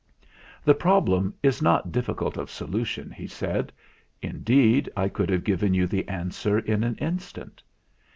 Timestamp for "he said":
3.11-3.71